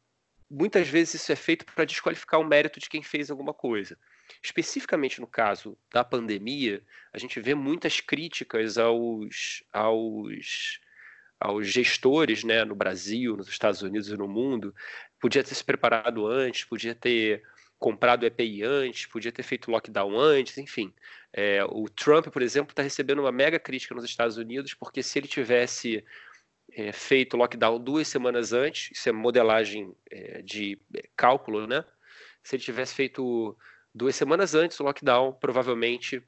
[0.50, 3.96] muitas vezes isso é feito para desqualificar o mérito de quem fez alguma coisa.
[4.42, 10.80] Especificamente no caso da pandemia, a gente vê muitas críticas aos, aos,
[11.38, 14.74] aos gestores né, no Brasil, nos Estados Unidos e no mundo.
[15.20, 17.42] Podia ter se preparado antes, podia ter
[17.81, 20.93] comprado EPI antes, podia ter feito lockdown antes, enfim.
[21.33, 25.19] É, o Trump, por exemplo, está recebendo uma mega crítica nos Estados Unidos, porque se
[25.19, 26.05] ele tivesse
[26.73, 31.83] é, feito lockdown duas semanas antes, isso é modelagem é, de é, cálculo, né?
[32.43, 33.57] Se ele tivesse feito
[33.95, 36.23] duas semanas antes o lockdown, provavelmente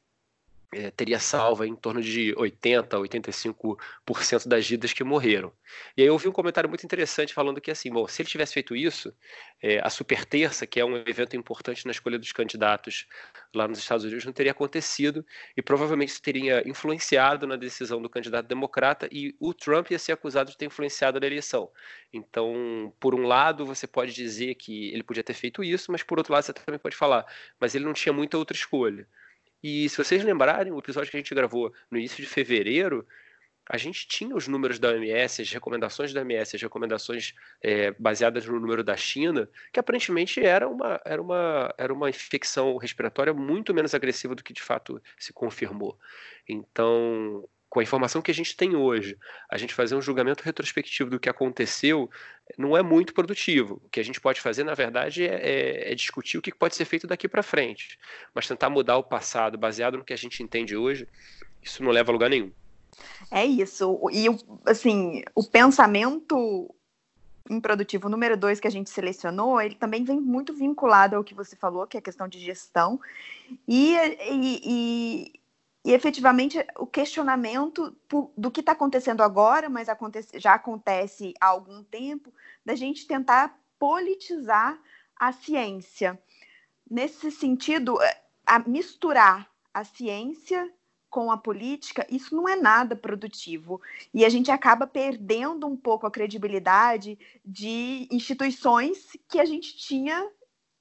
[0.75, 5.53] é, teria salva em torno de 80, 85% das vidas que morreram.
[5.97, 8.55] E aí eu ouvi um comentário muito interessante falando que assim, bom, se ele tivesse
[8.55, 9.15] feito isso,
[9.63, 13.07] é, a super terça, que é um evento importante na escolha dos candidatos
[13.55, 18.09] lá nos Estados Unidos, não teria acontecido e provavelmente isso teria influenciado na decisão do
[18.09, 21.71] candidato democrata e o Trump ia ser acusado de ter influenciado na eleição.
[22.11, 26.19] Então, por um lado, você pode dizer que ele podia ter feito isso, mas por
[26.19, 27.27] outro lado, você também pode falar,
[27.61, 29.07] mas ele não tinha muita outra escolha.
[29.63, 33.07] E se vocês lembrarem, o episódio que a gente gravou no início de fevereiro,
[33.69, 38.45] a gente tinha os números da OMS, as recomendações da OMS, as recomendações é, baseadas
[38.45, 43.73] no número da China, que aparentemente era uma, era, uma, era uma infecção respiratória muito
[43.73, 45.97] menos agressiva do que de fato se confirmou.
[46.49, 49.17] Então, com a informação que a gente tem hoje,
[49.49, 52.11] a gente fazer um julgamento retrospectivo do que aconteceu
[52.59, 53.81] não é muito produtivo.
[53.83, 56.77] O que a gente pode fazer, na verdade, é, é, é discutir o que pode
[56.77, 57.99] ser feito daqui para frente.
[58.35, 61.09] Mas tentar mudar o passado baseado no que a gente entende hoje,
[61.63, 62.53] isso não leva a lugar nenhum.
[63.31, 63.99] É isso.
[64.13, 64.27] E,
[64.67, 66.75] assim, o pensamento
[67.49, 71.57] improdutivo número dois que a gente selecionou, ele também vem muito vinculado ao que você
[71.57, 73.01] falou, que é a questão de gestão.
[73.67, 73.97] E,
[74.31, 75.42] e, e
[75.91, 77.97] efetivamente o questionamento
[78.37, 82.33] do que está acontecendo agora, mas acontece, já acontece há algum tempo,
[82.65, 84.81] da gente tentar politizar
[85.19, 86.21] a ciência.
[86.89, 90.73] Nesse sentido, é, a misturar a ciência
[91.11, 93.83] com a política, isso não é nada produtivo.
[94.15, 100.31] E a gente acaba perdendo um pouco a credibilidade de instituições que a gente tinha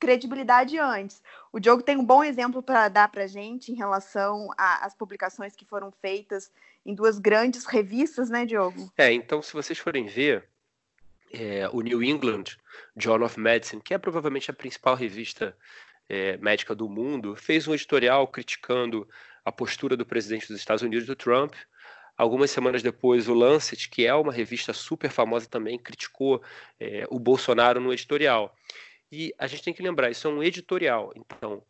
[0.01, 1.21] credibilidade antes.
[1.53, 5.63] O Diogo tem um bom exemplo para dar para gente em relação às publicações que
[5.63, 6.51] foram feitas
[6.83, 8.91] em duas grandes revistas, né, Diogo?
[8.97, 10.49] É, então, se vocês forem ver,
[11.31, 12.45] é, o New England
[12.97, 15.55] Journal of Medicine, que é provavelmente a principal revista
[16.09, 19.07] é, médica do mundo, fez um editorial criticando
[19.45, 21.53] a postura do presidente dos Estados Unidos, do Trump.
[22.17, 26.41] Algumas semanas depois, o Lancet, que é uma revista super famosa também, criticou
[26.79, 28.55] é, o Bolsonaro no editorial.
[29.11, 31.11] E a gente tem que lembrar, isso é um editorial.
[31.15, 31.63] Então,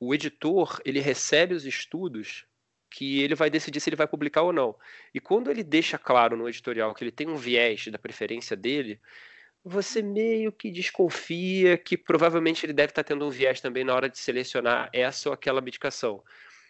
[0.00, 2.46] o editor, ele recebe os estudos
[2.90, 4.74] que ele vai decidir se ele vai publicar ou não.
[5.14, 9.00] E quando ele deixa claro no editorial que ele tem um viés da preferência dele,
[9.64, 14.08] você meio que desconfia que provavelmente ele deve estar tendo um viés também na hora
[14.08, 16.22] de selecionar essa ou aquela medicação.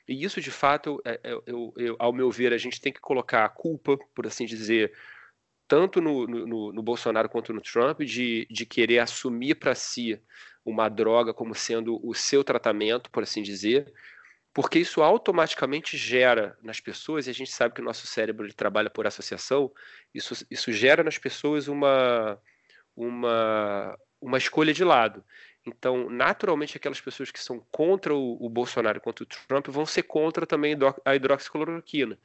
[0.08, 2.92] E isso, de fato, eu, é, é, eu, eu, ao meu ver, a gente tem
[2.92, 4.92] que colocar a culpa, por assim dizer,
[5.68, 10.20] tanto no, no, no, Bolsonaro quanto no Trump, de, de querer assumir para si
[10.64, 13.92] uma droga como sendo o seu tratamento, por assim dizer,
[14.52, 18.54] porque isso automaticamente gera nas pessoas, e a gente sabe que o nosso cérebro ele
[18.54, 19.70] trabalha por associação,
[20.12, 22.40] isso, isso gera nas pessoas uma,
[22.96, 25.22] uma, uma escolha de lado.
[25.66, 30.04] Então, naturalmente, aquelas pessoas que são contra o, o Bolsonaro, contra o Trump, vão ser
[30.04, 32.18] contra também a hidroxicloroquina.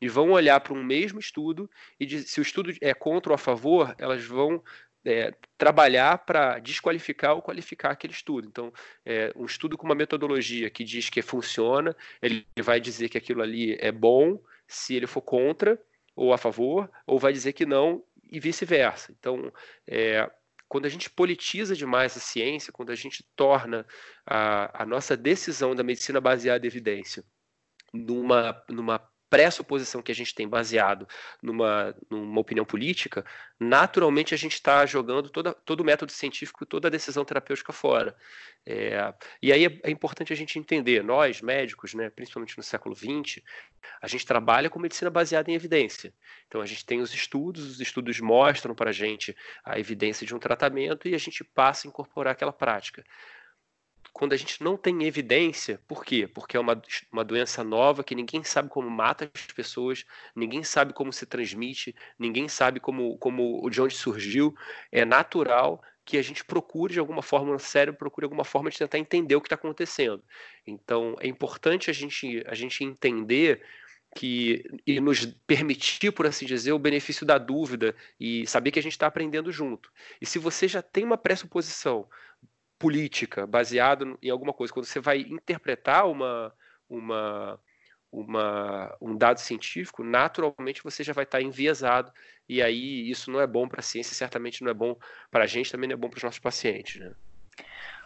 [0.00, 3.38] E vão olhar para um mesmo estudo e se o estudo é contra ou a
[3.38, 4.62] favor, elas vão
[5.04, 8.48] é, trabalhar para desqualificar ou qualificar aquele estudo.
[8.48, 8.72] Então,
[9.04, 13.42] é, um estudo com uma metodologia que diz que funciona, ele vai dizer que aquilo
[13.42, 15.80] ali é bom se ele for contra
[16.14, 19.14] ou a favor, ou vai dizer que não e vice-versa.
[19.18, 19.52] Então,
[19.86, 20.28] é,
[20.68, 23.86] quando a gente politiza demais a ciência, quando a gente torna
[24.26, 27.22] a, a nossa decisão da medicina baseada em evidência
[27.92, 31.06] numa, numa pressuposição que a gente tem baseado
[31.42, 33.24] numa, numa opinião política,
[33.58, 38.16] naturalmente a gente está jogando toda, todo o método científico, toda a decisão terapêutica fora.
[38.64, 42.94] É, e aí é, é, importante a gente entender, nós, médicos, né, principalmente no século
[42.94, 43.42] XX,
[44.00, 46.12] a gente trabalha com medicina baseada em evidência.
[46.46, 50.34] Então a gente tem os estudos, os estudos mostram para a gente a evidência de
[50.34, 53.04] um tratamento e a gente passa a incorporar aquela prática
[54.16, 56.26] quando a gente não tem evidência, por quê?
[56.26, 56.80] Porque é uma,
[57.12, 61.94] uma doença nova que ninguém sabe como mata as pessoas, ninguém sabe como se transmite,
[62.18, 64.56] ninguém sabe como, como de onde surgiu.
[64.90, 68.78] É natural que a gente procure de alguma forma, no cérebro procure alguma forma de
[68.78, 70.24] tentar entender o que está acontecendo.
[70.66, 73.62] Então, é importante a gente, a gente entender
[74.14, 78.82] que e nos permitir, por assim dizer, o benefício da dúvida e saber que a
[78.82, 79.92] gente está aprendendo junto.
[80.22, 82.08] E se você já tem uma pressuposição
[82.78, 84.72] política, baseado em alguma coisa.
[84.72, 86.52] Quando você vai interpretar uma,
[86.88, 87.60] uma,
[88.12, 92.12] uma, um dado científico, naturalmente você já vai estar enviesado,
[92.48, 94.96] e aí isso não é bom para a ciência, certamente não é bom
[95.30, 97.00] para a gente, também não é bom para os nossos pacientes.
[97.00, 97.12] Né?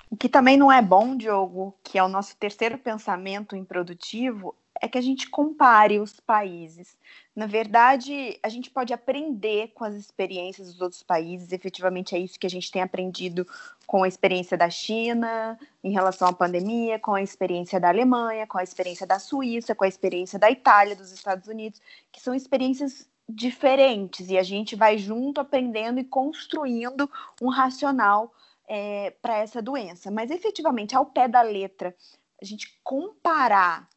[0.08, 4.88] O que também não é bom, Diogo, que é o nosso terceiro pensamento improdutivo, é
[4.88, 6.96] que a gente compare os países.
[7.36, 12.38] Na verdade, a gente pode aprender com as experiências dos outros países, efetivamente é isso
[12.38, 13.46] que a gente tem aprendido
[13.86, 18.56] com a experiência da China em relação à pandemia, com a experiência da Alemanha, com
[18.56, 23.08] a experiência da Suíça, com a experiência da Itália, dos Estados Unidos, que são experiências
[23.28, 27.08] diferentes e a gente vai junto aprendendo e construindo
[27.40, 28.32] um racional
[28.66, 30.10] é, para essa doença.
[30.10, 31.94] Mas efetivamente, ao pé da letra,
[32.40, 33.88] a gente comparar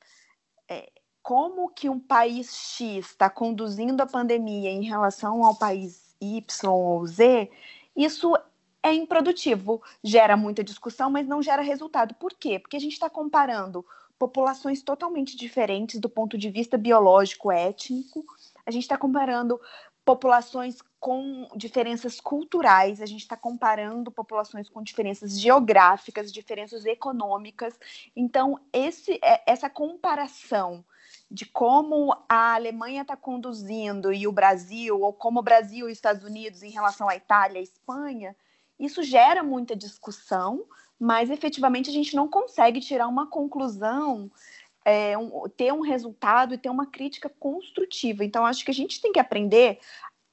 [0.69, 6.69] é, como que um país X está conduzindo a pandemia em relação ao país Y
[6.69, 7.49] ou Z,
[7.95, 8.35] isso
[8.83, 12.13] é improdutivo, gera muita discussão, mas não gera resultado.
[12.15, 12.59] Por quê?
[12.59, 13.85] Porque a gente está comparando
[14.19, 18.25] populações totalmente diferentes do ponto de vista biológico, étnico,
[18.65, 19.59] a gente está comparando
[20.05, 27.77] populações com diferenças culturais, a gente está comparando populações com diferenças geográficas, diferenças econômicas.
[28.15, 30.81] Então, esse, é, essa comparação
[31.29, 35.97] de como a Alemanha está conduzindo e o Brasil, ou como o Brasil e os
[35.97, 38.33] Estados Unidos em relação à Itália e Espanha,
[38.79, 40.63] isso gera muita discussão,
[40.97, 44.31] mas efetivamente a gente não consegue tirar uma conclusão
[44.85, 48.23] é, um, ter um resultado e ter uma crítica construtiva.
[48.23, 49.79] Então, acho que a gente tem que aprender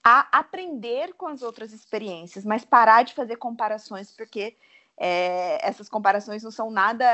[0.02, 4.56] a aprender com as outras experiências, mas parar de fazer comparações, porque
[4.98, 7.06] é, essas comparações não são nada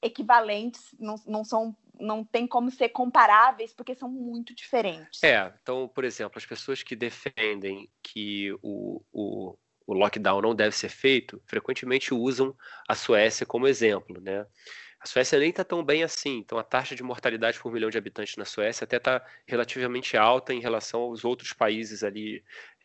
[0.00, 5.22] equivalentes, não, não são não tem como ser comparáveis porque são muito diferentes.
[5.22, 9.56] É, então, por exemplo, as pessoas que defendem que o, o,
[9.86, 12.56] o lockdown não deve ser feito, frequentemente usam
[12.88, 14.44] a Suécia como exemplo, né?
[15.02, 17.98] A Suécia nem está tão bem assim, então a taxa de mortalidade por milhão de
[17.98, 22.44] habitantes na Suécia até está relativamente alta em relação aos outros países ali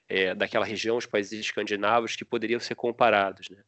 [0.10, 3.49] é, daquela região, os países escandinavos, que poderiam ser comparados.
[3.49, 3.63] Né?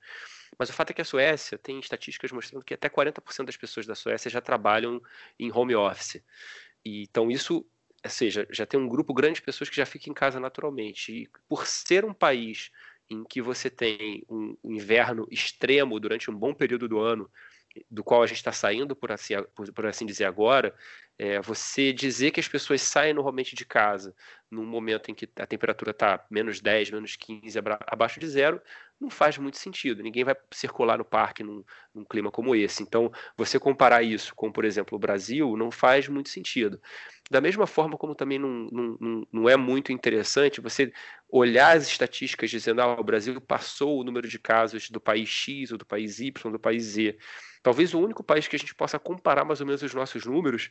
[0.58, 3.86] Mas o fato é que a Suécia tem estatísticas mostrando que até 40% das pessoas
[3.86, 5.00] da Suécia já trabalham
[5.38, 6.24] em home office.
[6.84, 7.64] E, então isso,
[8.04, 11.12] ou seja, já tem um grupo grande de pessoas que já ficam em casa naturalmente.
[11.12, 12.72] E por ser um país
[13.10, 17.30] em que você tem um inverno extremo durante um bom período do ano,
[17.90, 20.74] do qual a gente está saindo, por assim, por, por assim dizer agora,
[21.18, 24.16] é, você dizer que as pessoas saem normalmente de casa
[24.50, 28.62] num momento em que a temperatura está menos 10, menos 15, abaixo de zero,
[29.00, 30.04] não faz muito sentido.
[30.04, 32.84] Ninguém vai circular no parque num, num, clima como esse.
[32.84, 36.82] Então, você comparar isso com, por exemplo, o Brasil, não faz muito sentido.
[37.32, 38.68] Da mesma forma como também não,
[39.00, 40.92] não, não é muito interessante você
[41.30, 45.72] olhar as estatísticas dizendo ah, o Brasil passou o número de casos do país X
[45.72, 47.18] ou do país Y, do país Z.
[47.62, 50.70] Talvez o único país que a gente possa comparar mais ou menos os nossos números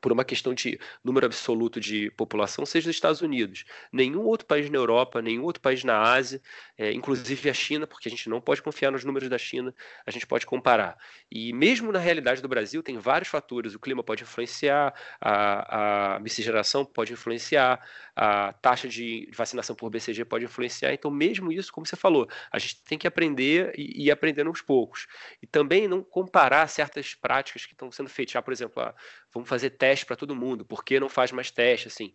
[0.00, 3.64] por uma questão de número absoluto de população, seja os Estados Unidos.
[3.92, 6.40] Nenhum outro país na Europa, nenhum outro país na Ásia,
[6.78, 9.74] é, inclusive a China, porque a gente não pode confiar nos números da China,
[10.06, 10.96] a gente pode comparar.
[11.30, 13.74] E mesmo na realidade do Brasil, tem vários fatores.
[13.74, 17.80] O clima pode influenciar, a, a miscigenação pode influenciar,
[18.14, 20.92] a taxa de vacinação por BCG pode influenciar.
[20.92, 24.60] Então, mesmo isso, como você falou, a gente tem que aprender e ir aprendendo aos
[24.60, 25.06] poucos.
[25.40, 28.36] E também não comparar certas práticas que estão sendo feitas.
[28.36, 28.94] Ah, por exemplo, ah,
[29.32, 31.88] vamos fazer teste para todo mundo, por que não faz mais teste?
[31.88, 32.12] Assim,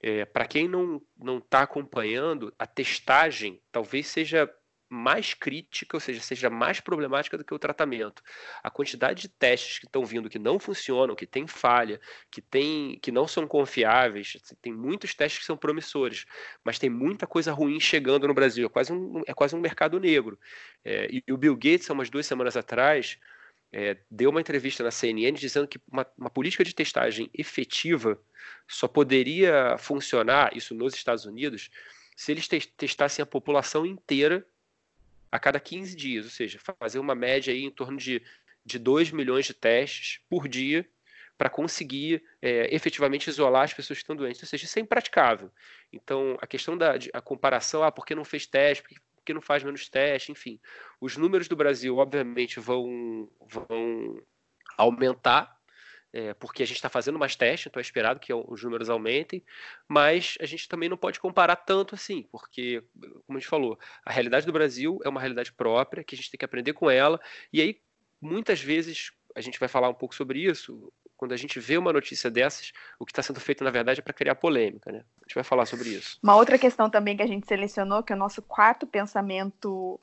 [0.00, 1.02] é, para quem não
[1.38, 4.48] está acompanhando, a testagem talvez seja
[4.88, 8.22] mais crítica, ou seja, seja mais problemática do que o tratamento.
[8.62, 12.98] A quantidade de testes que estão vindo que não funcionam, que tem falha, que, tem,
[13.00, 16.24] que não são confiáveis, assim, tem muitos testes que são promissores,
[16.64, 18.66] mas tem muita coisa ruim chegando no Brasil.
[18.66, 20.38] É quase um, é quase um mercado negro.
[20.84, 23.18] É, e, e o Bill Gates, há umas duas semanas atrás,
[23.72, 28.18] é, deu uma entrevista na CNN dizendo que uma, uma, política de testagem efetiva
[28.66, 31.68] só poderia funcionar, isso nos Estados Unidos,
[32.16, 34.46] se eles te testassem a população inteira
[35.30, 38.22] a cada 15 dias, ou seja, fazer uma média aí em torno de,
[38.64, 40.88] de 2 milhões de testes por dia
[41.36, 44.42] para conseguir é, efetivamente isolar as pessoas que estão doentes.
[44.42, 45.52] Ou seja, isso é impraticável.
[45.92, 49.40] Então, a questão da a comparação, ah, por que não fez teste, por que não
[49.40, 50.58] faz menos teste, enfim.
[51.00, 54.20] Os números do Brasil, obviamente, vão, vão
[54.76, 55.57] aumentar
[56.12, 59.44] é, porque a gente está fazendo mais testes, então é esperado que os números aumentem,
[59.86, 62.82] mas a gente também não pode comparar tanto assim, porque,
[63.26, 66.30] como a gente falou, a realidade do Brasil é uma realidade própria, que a gente
[66.30, 67.20] tem que aprender com ela,
[67.52, 67.80] e aí,
[68.20, 71.92] muitas vezes, a gente vai falar um pouco sobre isso, quando a gente vê uma
[71.92, 75.04] notícia dessas, o que está sendo feito, na verdade, é para criar polêmica, né?
[75.20, 76.16] A gente vai falar sobre isso.
[76.22, 80.00] Uma outra questão também que a gente selecionou, que é o nosso quarto pensamento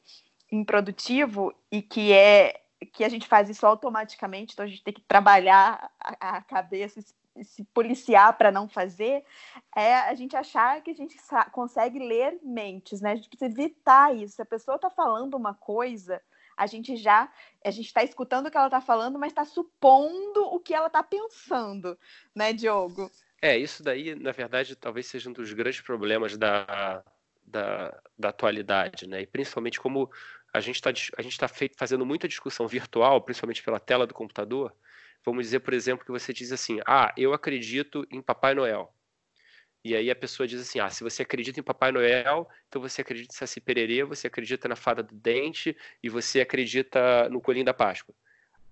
[0.51, 5.01] improdutivo, e que é que a gente faz isso automaticamente, então a gente tem que
[5.01, 7.01] trabalhar a, a cabeça
[7.43, 9.23] se policiar para não fazer,
[9.75, 11.17] é a gente achar que a gente
[11.51, 13.11] consegue ler mentes, né?
[13.11, 14.35] A gente precisa evitar isso.
[14.35, 16.21] Se a pessoa está falando uma coisa,
[16.55, 17.29] a gente já
[17.63, 20.87] a gente está escutando o que ela está falando, mas está supondo o que ela
[20.87, 21.97] está pensando,
[22.33, 23.11] né, Diogo?
[23.41, 27.03] É, isso daí, na verdade, talvez seja um dos grandes problemas da,
[27.45, 29.21] da, da atualidade, né?
[29.21, 30.09] E principalmente como
[30.55, 30.91] a gente está
[31.21, 34.73] gente tá fazendo muita discussão virtual, principalmente pela tela do computador.
[35.23, 38.93] Vamos dizer, por exemplo, que você diz assim: Ah, eu acredito em Papai Noel.
[39.83, 43.01] E aí a pessoa diz assim: Ah, se você acredita em Papai Noel, então você
[43.01, 47.65] acredita em Saci Pererê, você acredita na Fada do Dente e você acredita no Coelhinho
[47.65, 48.15] da Páscoa.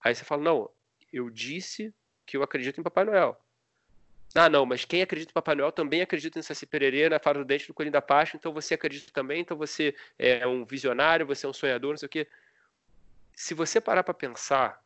[0.02, 0.70] Aí você fala: Não,
[1.12, 1.94] eu disse
[2.26, 3.38] que eu acredito em Papai Noel.
[4.36, 7.40] Ah, não, mas quem acredita em Papai Noel também acredita em Saci Pererê, na Fada
[7.40, 11.26] do Dente, no Coelhinho da Páscoa, então você acredita também, então você é um visionário,
[11.26, 12.28] você é um sonhador, não sei o quê.
[13.36, 14.84] Se você parar para pensar,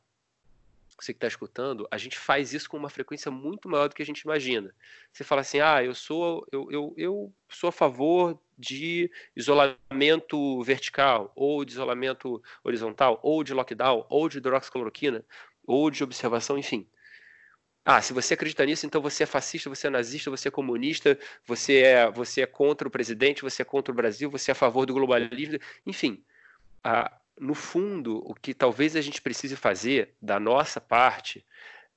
[1.00, 4.02] você que está escutando, a gente faz isso com uma frequência muito maior do que
[4.02, 4.74] a gente imagina.
[5.14, 11.32] Você fala assim, ah, eu sou, eu, eu, eu sou a favor de isolamento vertical,
[11.36, 15.24] ou de isolamento horizontal, ou de lockdown, ou de hidroxicloroquina,
[15.66, 16.88] ou de observação, enfim.
[17.90, 21.18] Ah, se você acredita nisso, então você é fascista, você é nazista, você é comunista,
[21.46, 24.56] você é, você é contra o presidente, você é contra o Brasil, você é a
[24.56, 26.22] favor do globalismo, enfim.
[26.84, 31.46] Ah, no fundo, o que talvez a gente precise fazer da nossa parte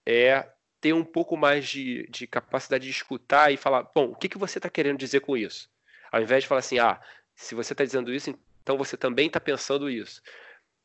[0.07, 0.47] é
[0.81, 4.39] ter um pouco mais de, de capacidade de escutar e falar, bom, o que, que
[4.39, 5.69] você está querendo dizer com isso?
[6.13, 7.01] Ao invés de falar assim, ah,
[7.35, 10.23] se você está dizendo isso, então você também está pensando isso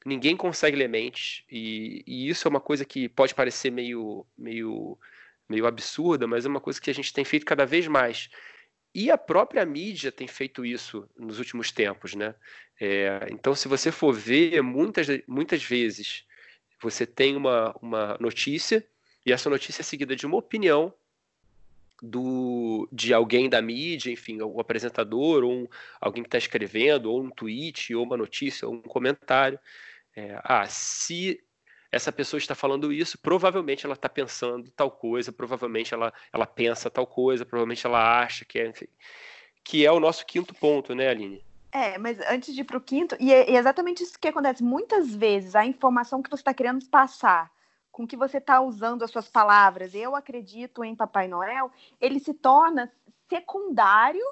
[0.06, 4.98] ninguém consegue ler mentes, e, e, isso é uma coisa que pode parecer meio, meio,
[5.50, 8.30] meio absurda, mas é uma coisa que a gente tem feito cada vez mais.
[8.94, 12.36] E a própria mídia tem feito isso nos últimos tempos, né?
[12.80, 16.24] É, então, se você for ver, muitas, muitas vezes
[16.82, 18.86] você tem uma, uma notícia,
[19.26, 20.94] e essa notícia é seguida de uma opinião
[22.02, 25.68] do, de alguém da mídia, enfim, o apresentador, ou um,
[26.00, 29.60] alguém que está escrevendo, ou um tweet, ou uma notícia, ou um comentário.
[30.16, 31.40] É, ah, se
[31.92, 36.90] essa pessoa está falando isso, provavelmente ela está pensando tal coisa, provavelmente ela, ela pensa
[36.90, 38.88] tal coisa, provavelmente ela acha que é, enfim,
[39.64, 41.44] que é o nosso quinto ponto, né, Aline?
[41.72, 44.64] É, mas antes de ir para o quinto, e é exatamente isso que acontece.
[44.64, 47.52] Muitas vezes a informação que você está querendo passar,
[47.92, 52.34] com que você está usando as suas palavras, eu acredito em Papai Noel, ele se
[52.34, 52.92] torna
[53.30, 54.26] secundário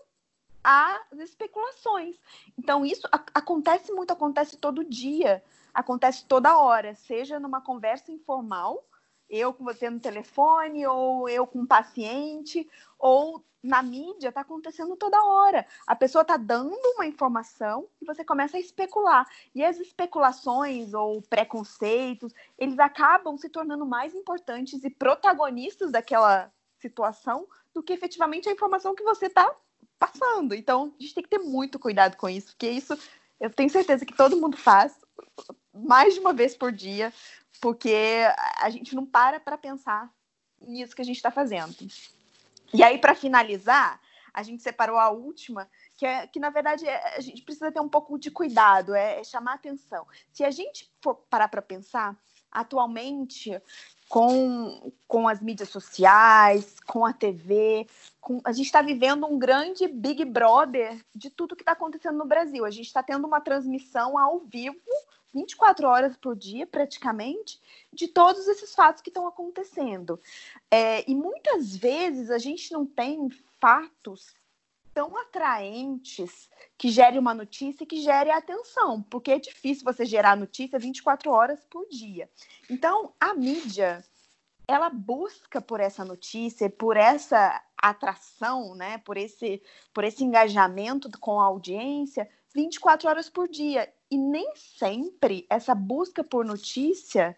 [0.64, 2.16] às especulações.
[2.58, 5.44] Então, isso acontece muito, acontece todo dia
[5.74, 8.84] acontece toda hora, seja numa conversa informal,
[9.30, 12.70] eu com você no telefone, ou eu com um paciente,
[13.00, 15.66] ou na mídia, está acontecendo toda hora.
[15.88, 19.26] A pessoa está dando uma informação e você começa a especular.
[19.56, 27.48] E as especulações ou preconceitos, eles acabam se tornando mais importantes e protagonistas daquela situação
[27.74, 29.56] do que efetivamente a informação que você está
[29.98, 30.54] passando.
[30.54, 32.98] Então, a gente tem que ter muito cuidado com isso, porque isso
[33.40, 35.03] eu tenho certeza que todo mundo faz
[35.74, 37.14] mais de uma vez por dia,
[37.62, 38.24] porque
[38.60, 40.12] a gente não para para pensar
[40.62, 41.76] nisso que a gente está fazendo.
[42.74, 44.00] E aí, para finalizar,
[44.34, 47.80] a gente separou a última, que é que na verdade é, a gente precisa ter
[47.80, 50.08] um pouco de cuidado, é, é chamar atenção.
[50.32, 52.18] Se a gente for parar para pensar,
[52.52, 53.52] atualmente
[54.14, 57.88] com, com as mídias sociais, com a TV.
[58.22, 58.40] Com...
[58.44, 62.64] A gente está vivendo um grande Big Brother de tudo que está acontecendo no Brasil.
[62.64, 64.78] A gente está tendo uma transmissão ao vivo,
[65.34, 67.60] 24 horas por dia, praticamente,
[67.92, 70.20] de todos esses fatos que estão acontecendo.
[70.70, 74.36] É, e muitas vezes a gente não tem fatos
[74.94, 80.78] tão atraentes que gere uma notícia que gere atenção, porque é difícil você gerar notícia
[80.78, 82.30] 24 horas por dia.
[82.70, 84.04] Então, a mídia,
[84.68, 89.62] ela busca por essa notícia, por essa atração, né, por esse
[89.94, 93.92] por esse engajamento com a audiência 24 horas por dia.
[94.10, 97.38] E nem sempre essa busca por notícia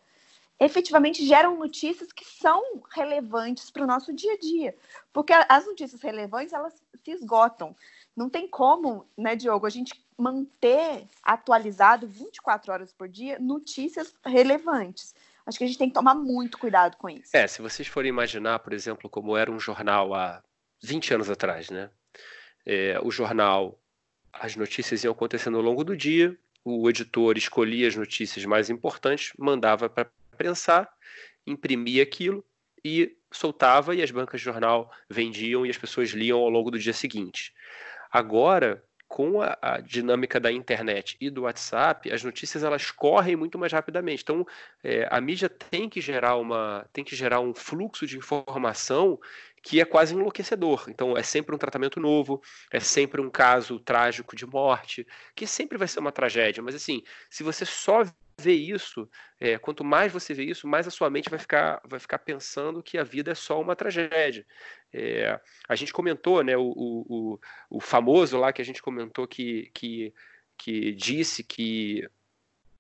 [0.59, 2.61] efetivamente geram notícias que são
[2.93, 4.77] relevantes para o nosso dia a dia.
[5.11, 7.75] Porque as notícias relevantes, elas se esgotam.
[8.15, 15.13] Não tem como, né, Diogo, a gente manter atualizado 24 horas por dia notícias relevantes.
[15.45, 17.29] Acho que a gente tem que tomar muito cuidado com isso.
[17.33, 20.41] É, se vocês forem imaginar, por exemplo, como era um jornal há
[20.81, 21.91] 20 anos atrás, né?
[22.65, 23.77] É, o jornal,
[24.33, 29.33] as notícias iam acontecendo ao longo do dia, o editor escolhia as notícias mais importantes,
[29.37, 30.91] mandava para prensar,
[31.45, 32.43] imprimia aquilo
[32.85, 36.77] e soltava e as bancas de jornal vendiam e as pessoas liam ao longo do
[36.77, 37.51] dia seguinte.
[38.11, 43.57] Agora, com a, a, dinâmica da internet e do WhatsApp, as notícias elas correm muito
[43.57, 44.21] mais rapidamente.
[44.21, 44.45] Então,
[44.83, 49.19] é, a mídia tem que gerar uma, tem que gerar um fluxo de informação
[49.63, 50.85] que é quase enlouquecedor.
[50.87, 52.39] Então, é sempre um tratamento novo,
[52.71, 56.61] é sempre um caso trágico de morte, que sempre vai ser uma tragédia.
[56.61, 58.03] Mas assim, se você só
[58.39, 59.09] vê isso,
[59.39, 62.83] é, quanto mais você vê isso, mais a sua mente vai ficar, vai ficar pensando
[62.83, 64.45] que a vida é só uma tragédia.
[64.93, 69.71] É, a gente comentou, né, o, o, o, famoso lá que a gente comentou que,
[69.73, 70.13] que,
[70.57, 72.07] que disse que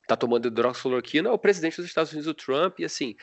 [0.05, 3.15] está tomando hidroxicloroquina é o presidente dos Estados Unidos, o Trump, e assim,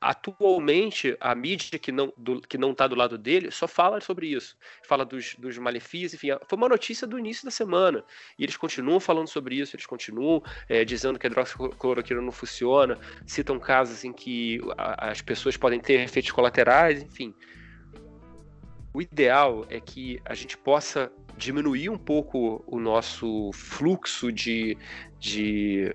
[0.00, 2.12] atualmente a mídia que não
[2.48, 6.36] que não está do lado dele só fala sobre isso, fala dos, dos malefícios, enfim,
[6.48, 8.04] foi uma notícia do início da semana,
[8.36, 12.98] e eles continuam falando sobre isso, eles continuam é, dizendo que a hidroxicloroquina não funciona,
[13.24, 17.32] citam casos em que as pessoas podem ter efeitos colaterais, enfim.
[18.92, 24.76] O ideal é que a gente possa diminuir um pouco o nosso fluxo de,
[25.18, 25.94] de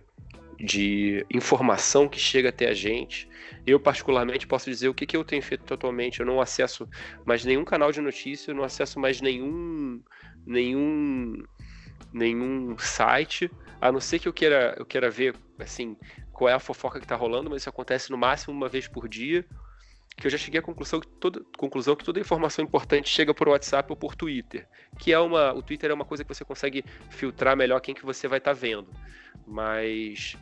[0.61, 3.27] de informação que chega até a gente.
[3.65, 6.19] Eu, particularmente, posso dizer o que, que eu tenho feito atualmente.
[6.19, 6.87] Eu não acesso
[7.25, 10.01] mais nenhum canal de notícia, eu não acesso mais nenhum,
[10.45, 11.43] nenhum,
[12.13, 15.97] nenhum site, a não ser que eu queira, eu queira ver assim,
[16.31, 19.07] qual é a fofoca que está rolando, mas isso acontece no máximo uma vez por
[19.07, 19.45] dia.
[20.17, 23.47] Que eu já cheguei à conclusão que toda, conclusão que toda informação importante chega por
[23.47, 24.67] WhatsApp ou por Twitter.
[24.99, 25.53] Que é uma.
[25.53, 28.53] O Twitter é uma coisa que você consegue filtrar melhor quem que você vai estar
[28.53, 28.89] tá vendo.
[29.47, 30.37] Mas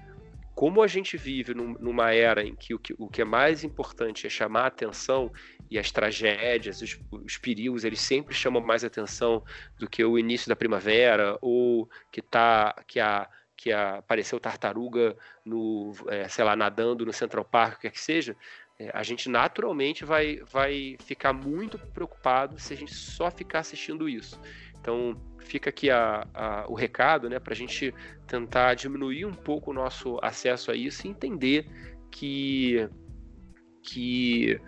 [0.60, 3.64] como a gente vive num, numa era em que o, que o que é mais
[3.64, 5.32] importante é chamar a atenção
[5.72, 9.42] e as tragédias, os, os, perigos, eles sempre chamam mais atenção
[9.80, 15.16] do que o início da primavera ou que tá que a que a, apareceu tartaruga
[15.46, 18.36] no, é, sei lá, nadando no Central Park, o que quer que seja,
[18.78, 24.10] é, a gente naturalmente vai, vai ficar muito preocupado se a gente só ficar assistindo
[24.10, 24.38] isso.
[24.82, 27.94] Então, fica aqui a, a, o recado né, para a gente
[28.28, 31.66] tentar diminuir um pouco o nosso acesso a isso e entender
[32.12, 32.88] que,
[33.82, 34.60] que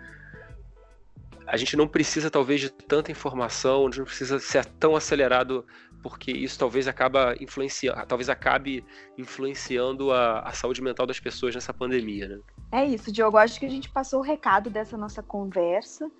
[1.46, 5.64] a gente não precisa talvez de tanta informação, a gente não precisa ser tão acelerado
[6.02, 8.84] porque isso talvez acaba influenciando, talvez acabe
[9.16, 12.40] influenciando a, a, saúde mental das pessoas nessa pandemia, né?
[12.72, 13.36] É isso, Diogo.
[13.36, 16.10] Acho que a gente passou o recado dessa nossa conversa.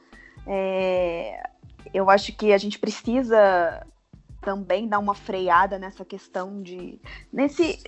[0.47, 1.43] É,
[1.93, 3.85] eu acho que a gente precisa
[4.43, 7.01] também dar uma freada nessa questão de.
[7.33, 7.83] nesse,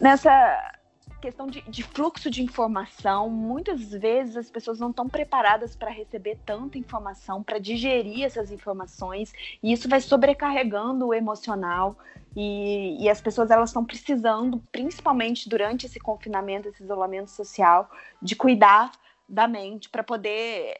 [0.00, 0.74] nessa
[1.20, 3.28] questão de, de fluxo de informação.
[3.28, 9.32] Muitas vezes as pessoas não estão preparadas para receber tanta informação, para digerir essas informações,
[9.62, 11.96] e isso vai sobrecarregando o emocional.
[12.36, 17.90] E, e as pessoas elas estão precisando, principalmente durante esse confinamento, esse isolamento social,
[18.22, 18.92] de cuidar
[19.28, 20.76] da mente para poder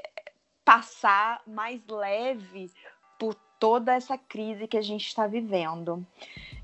[0.64, 2.70] passar mais leve
[3.18, 6.06] por toda essa crise que a gente está vivendo.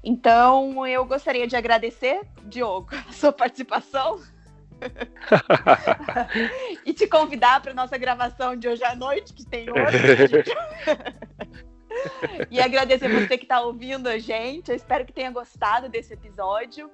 [0.03, 4.21] Então, eu gostaria de agradecer, Diogo, a sua participação.
[6.85, 10.53] e te convidar para nossa gravação de hoje à noite, que tem hoje.
[12.51, 14.71] e agradecer você que está ouvindo a gente.
[14.71, 16.91] Eu espero que tenha gostado desse episódio.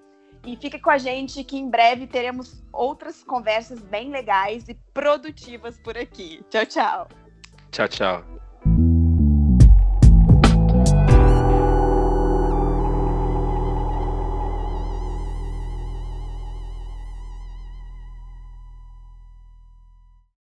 [0.46, 5.78] E fica com a gente que em breve teremos outras conversas bem legais e produtivas
[5.78, 6.42] por aqui.
[6.48, 7.08] Tchau, tchau.
[7.70, 8.49] Tchau, tchau.